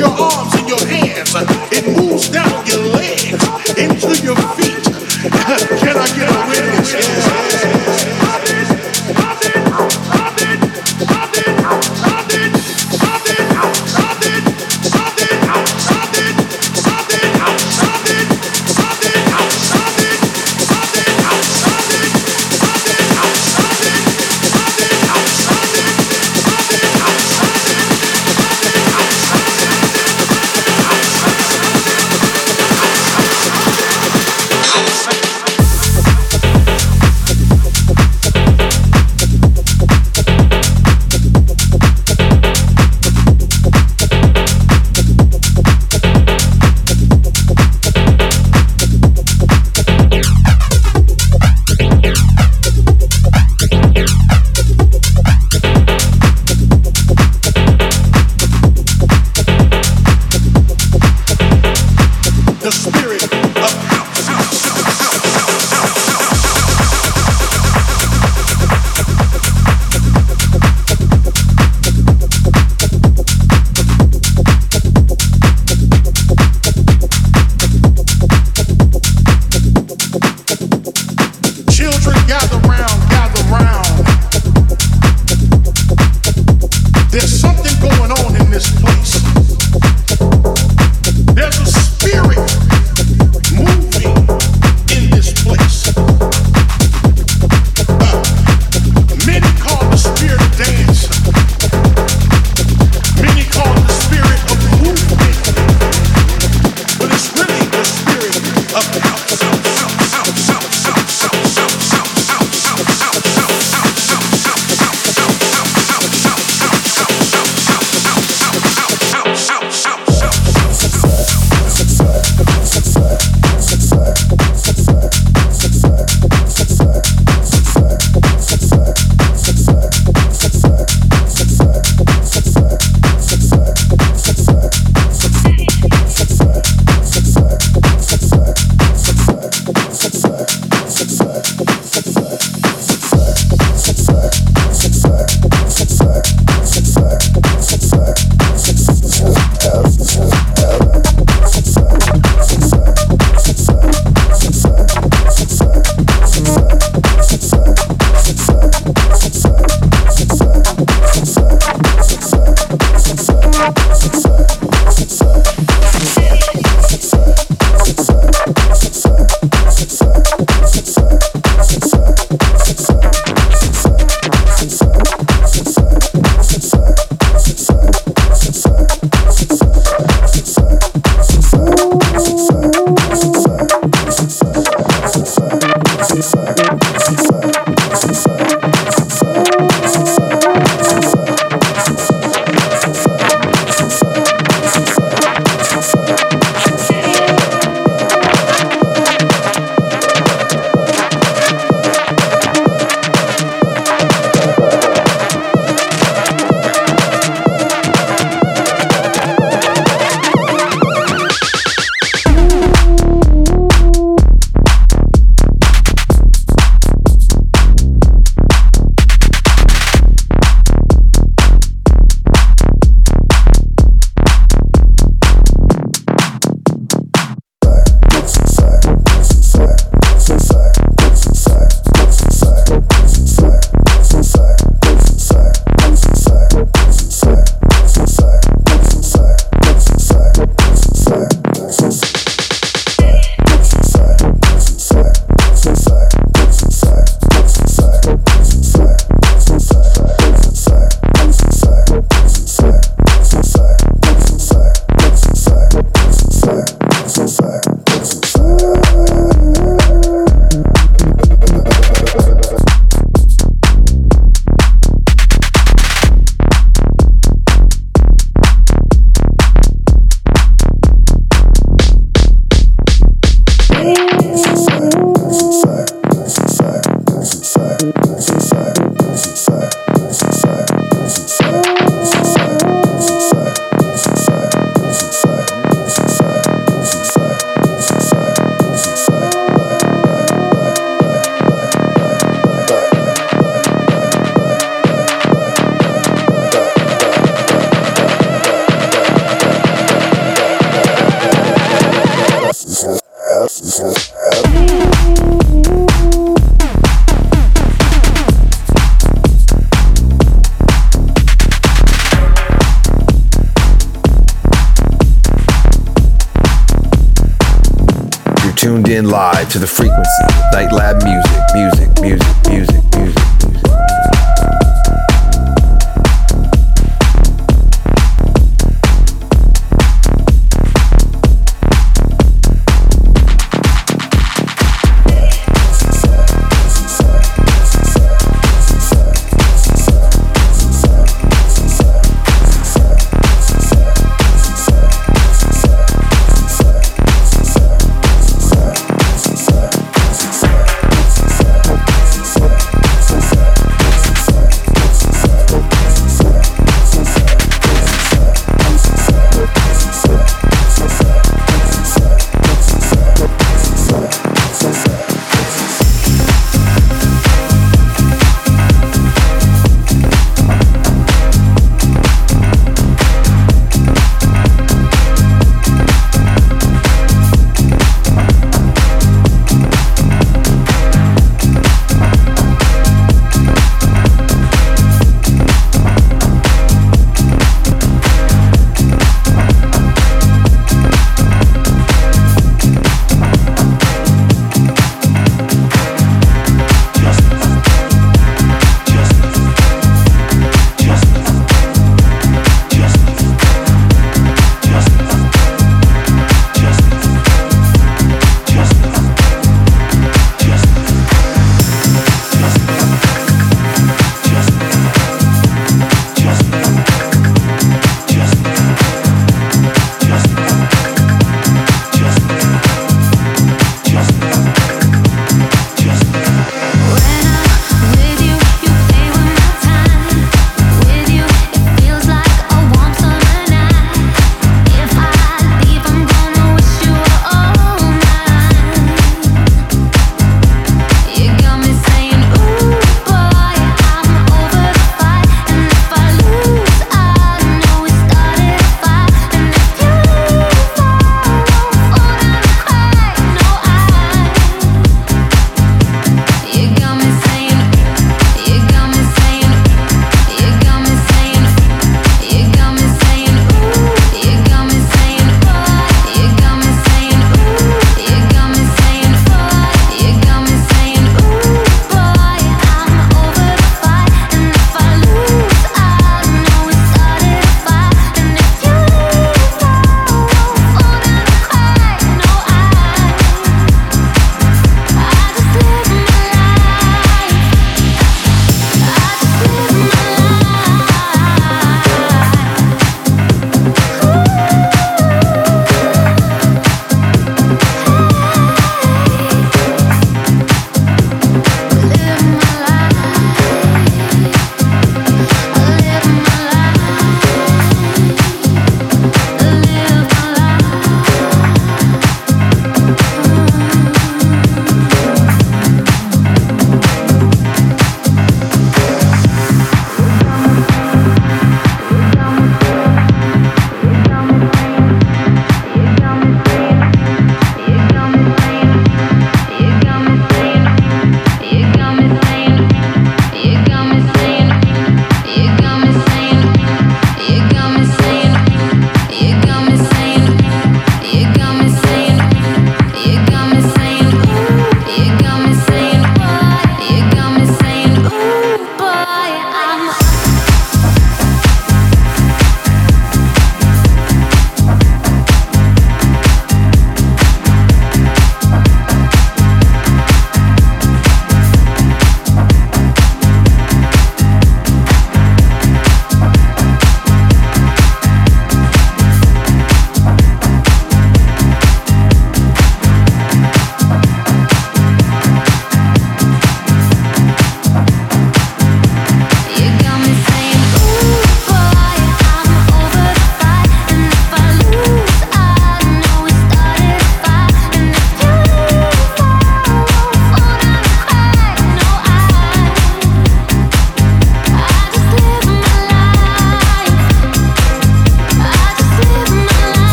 your 0.00 0.08
heart. 0.08 0.39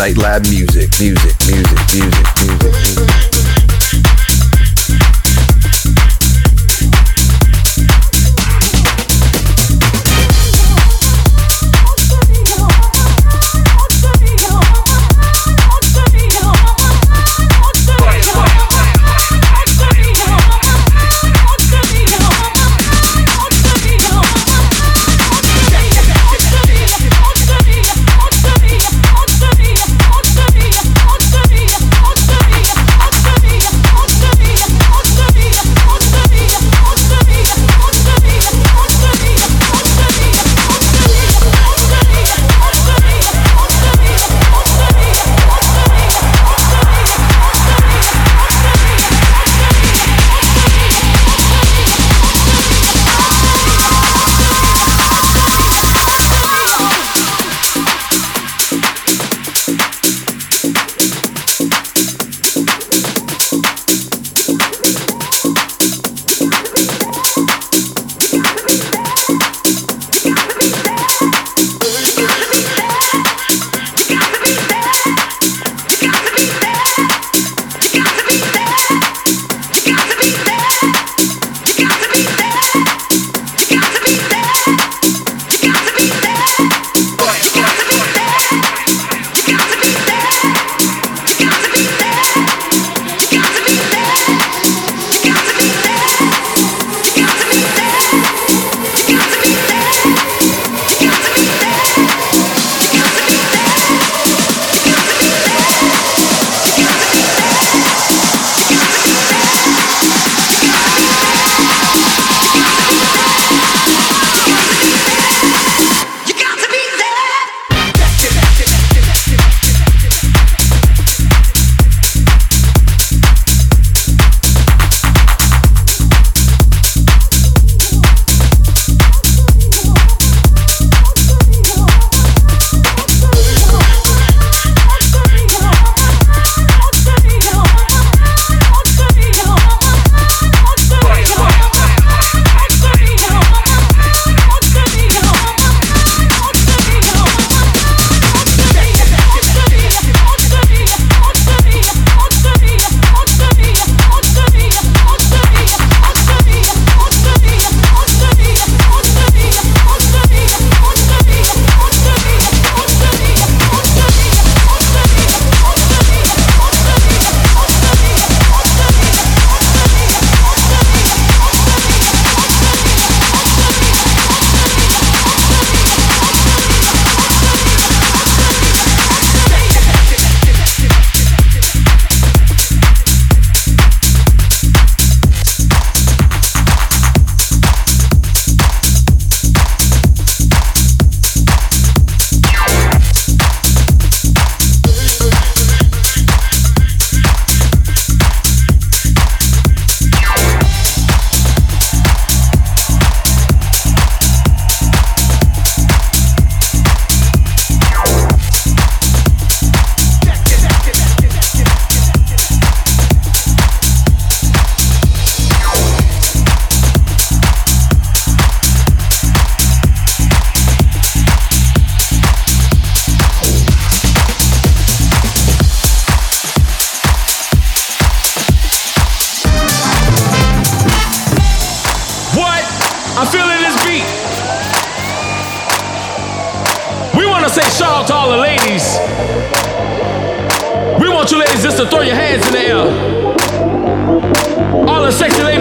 Night 0.00 0.16
Lab 0.16 0.46
music, 0.48 0.88
music, 0.98 1.29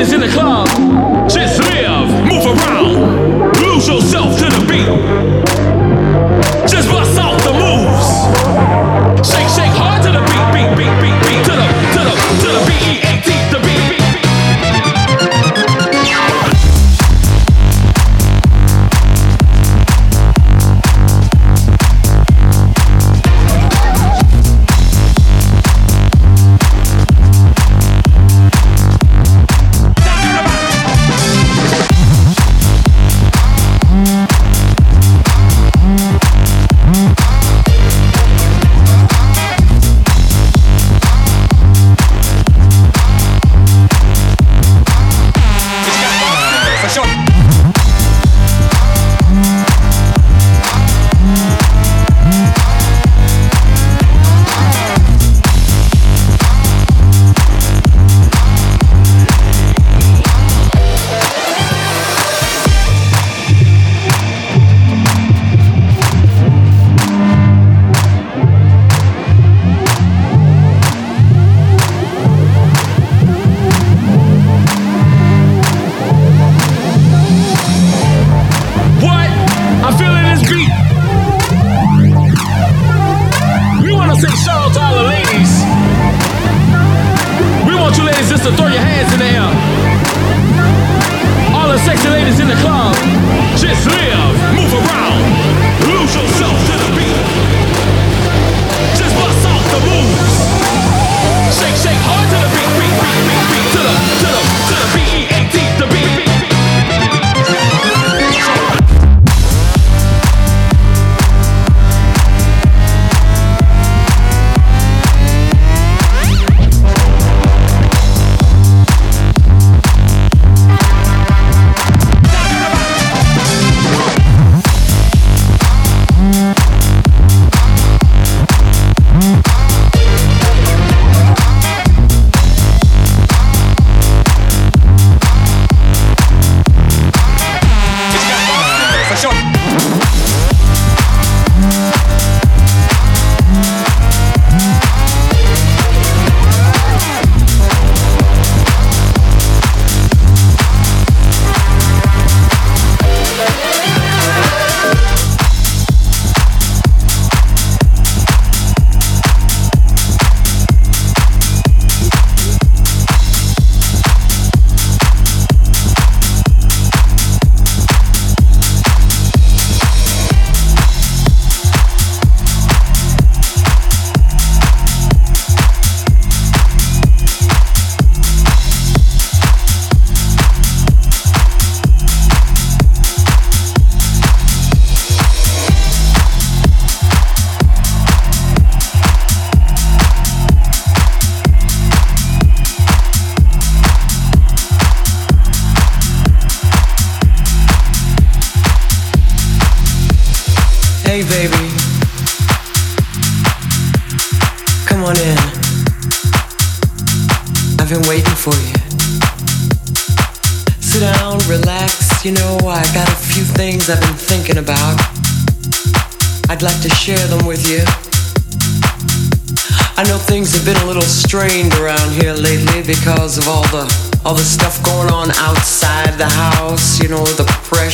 Mm-hmm. 0.01 0.29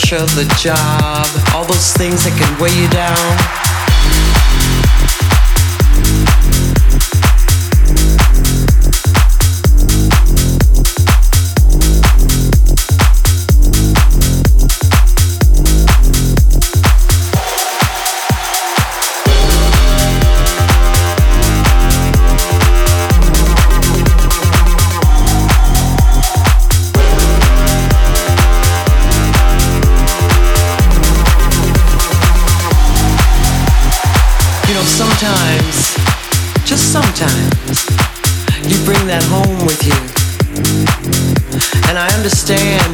Pressure, 0.07 0.25
the 0.35 0.45
job, 0.59 1.25
all 1.55 1.65
those 1.65 1.93
things 1.93 2.23
that 2.23 2.37
can 2.37 2.61
weigh 2.61 2.73
you 2.77 2.87
down. 2.89 3.74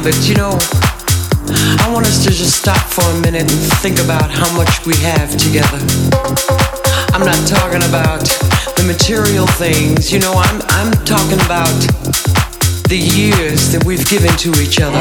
But 0.02 0.28
you 0.28 0.34
know, 0.34 0.58
I 1.78 1.88
want 1.92 2.06
us 2.06 2.24
to 2.24 2.30
just 2.30 2.58
stop 2.58 2.82
for 2.90 3.04
a 3.04 3.20
minute 3.20 3.42
and 3.42 3.62
think 3.78 4.00
about 4.00 4.30
how 4.32 4.50
much 4.56 4.84
we 4.84 4.96
have 4.96 5.30
together. 5.36 5.78
I'm 7.14 7.24
not 7.24 7.38
talking 7.46 7.86
about 7.88 8.26
the 8.76 8.82
material 8.84 9.46
things, 9.46 10.12
you 10.12 10.18
know, 10.18 10.32
I'm, 10.34 10.60
I'm 10.70 10.92
talking 11.04 11.38
about 11.46 11.70
the 12.88 12.98
years 12.98 13.70
that 13.70 13.84
we've 13.86 14.04
given 14.08 14.34
to 14.38 14.50
each 14.60 14.80
other. 14.80 14.98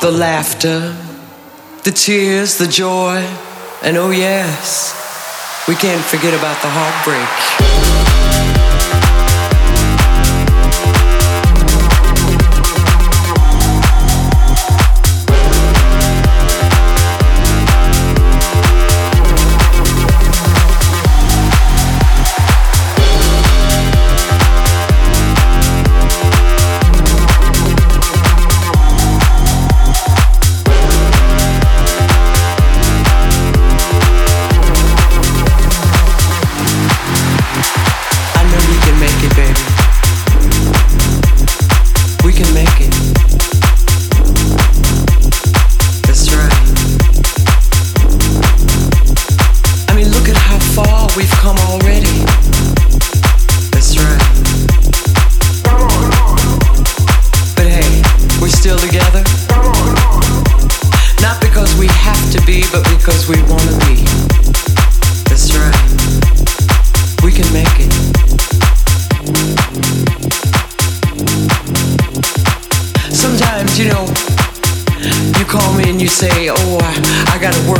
The 0.00 0.10
laughter, 0.10 0.96
the 1.84 1.92
tears, 1.92 2.58
the 2.58 2.66
joy, 2.66 3.24
and 3.84 3.96
oh 3.96 4.10
yes 4.10 5.05
we 5.68 5.74
can't 5.74 6.04
forget 6.04 6.32
about 6.32 6.60
the 6.62 6.68
heartbreak. 6.70 7.85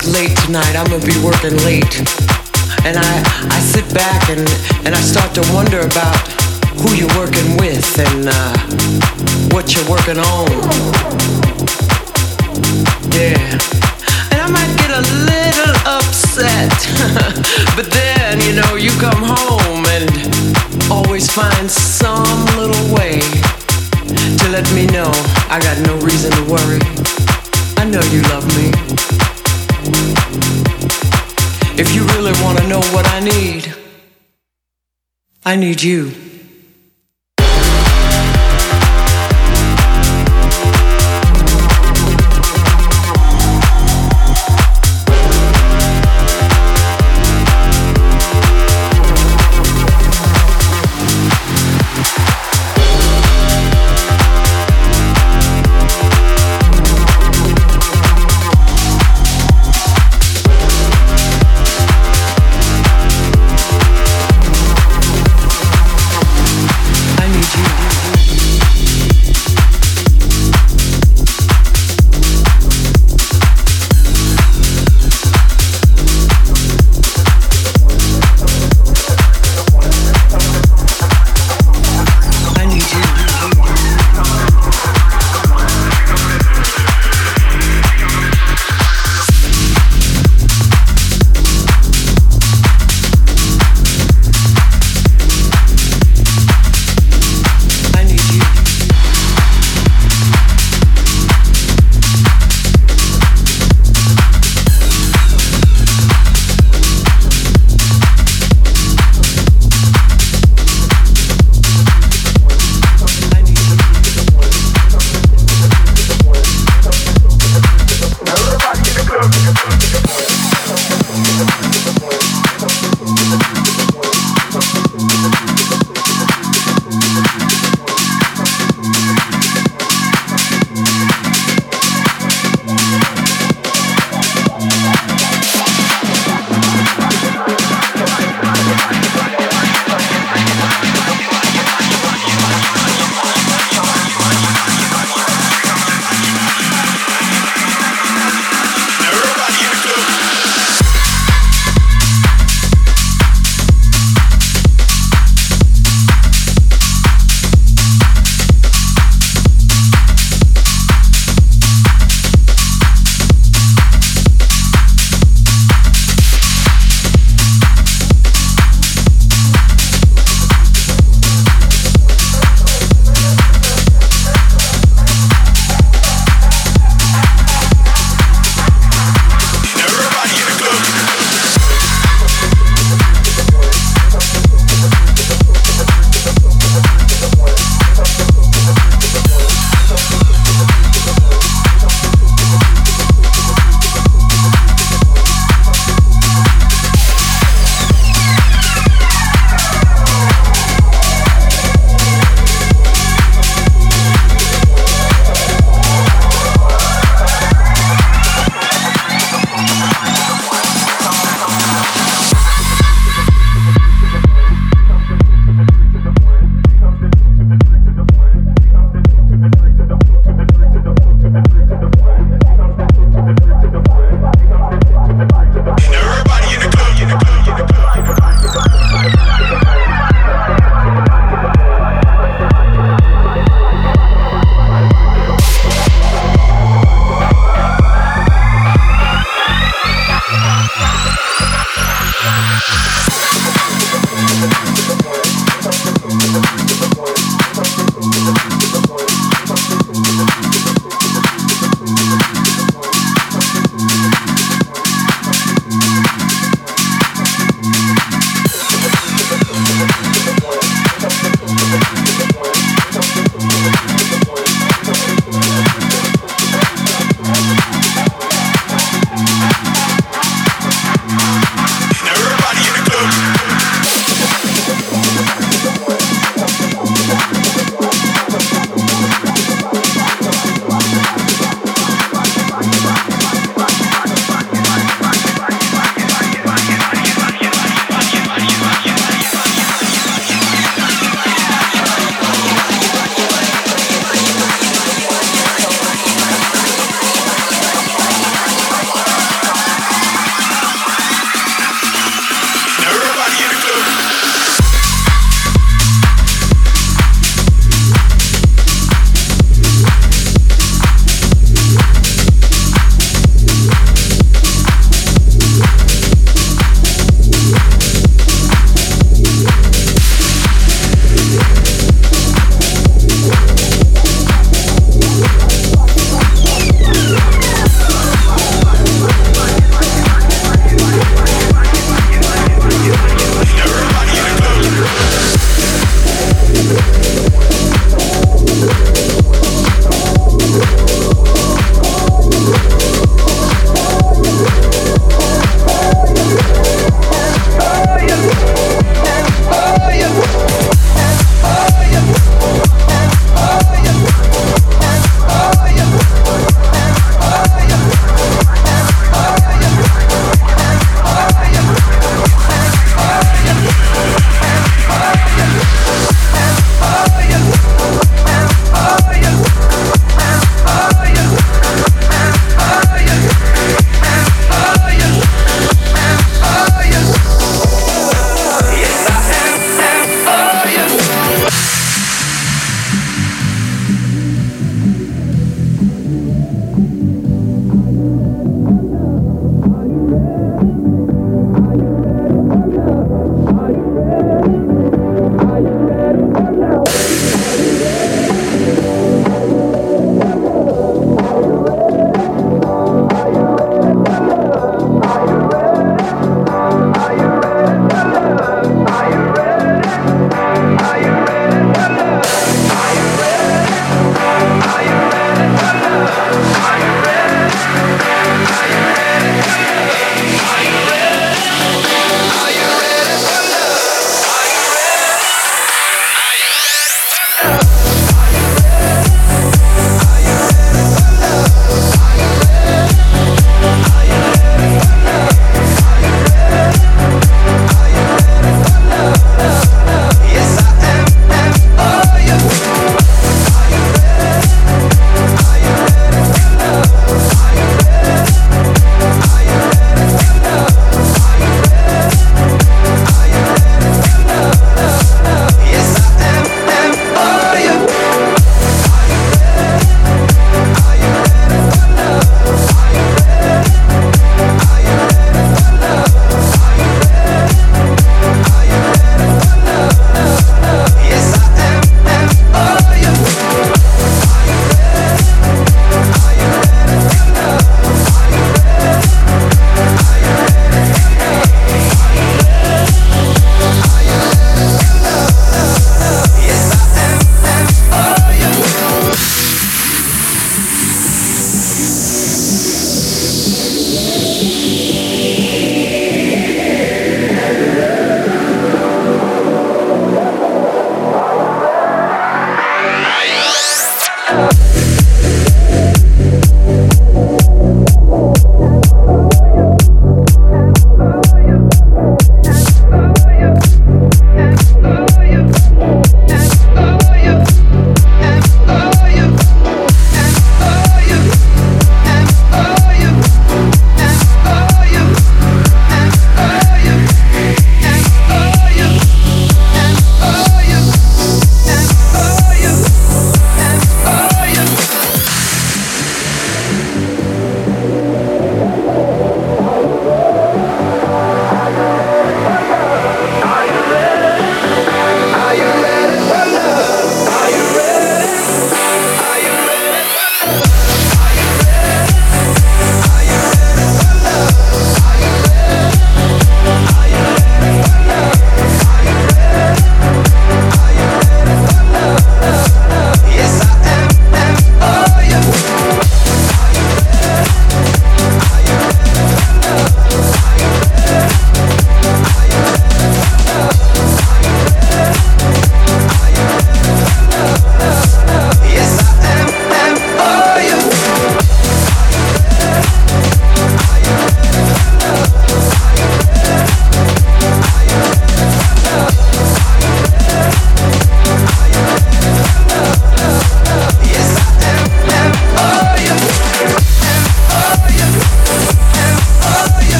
Tonight. 0.00 0.76
I'm 0.76 0.88
gonna 0.88 1.04
be 1.04 1.18
working 1.20 1.56
late. 1.68 2.00
And 2.88 2.96
I, 2.96 3.12
I 3.52 3.60
sit 3.60 3.84
back 3.92 4.30
and, 4.30 4.40
and 4.86 4.94
I 4.94 5.00
start 5.00 5.34
to 5.34 5.42
wonder 5.52 5.80
about 5.80 6.16
who 6.80 6.94
you're 6.96 7.12
working 7.20 7.56
with 7.58 7.84
and 7.98 8.28
uh, 8.32 8.56
what 9.52 9.76
you're 9.76 9.84
working 9.90 10.16
on. 10.16 10.48
Yeah. 13.12 13.36
And 14.32 14.40
I 14.40 14.48
might 14.48 14.72
get 14.80 14.90
a 14.90 15.04
little 15.28 15.76
upset. 15.84 16.72
but 17.76 17.90
then, 17.92 18.40
you 18.40 18.56
know, 18.56 18.76
you 18.76 18.90
come 19.00 19.20
home 19.20 19.84
and 19.92 20.08
always 20.90 21.30
find 21.30 21.70
some 21.70 22.46
little 22.56 22.94
way 22.94 23.20
to 24.40 24.48
let 24.48 24.64
me 24.72 24.86
know 24.86 25.10
I 25.50 25.60
got 25.60 25.76
no 25.86 25.96
reason 25.98 26.30
to 26.32 26.44
worry. 26.48 26.80
I 27.76 27.84
know 27.84 28.00
you 28.08 28.22
love 28.32 28.46
me. 28.56 29.09
If 31.78 31.94
you 31.94 32.04
really 32.14 32.32
want 32.42 32.58
to 32.58 32.66
know 32.68 32.80
what 32.92 33.06
I 33.06 33.20
need, 33.20 33.74
I 35.44 35.56
need 35.56 35.82
you. 35.82 36.29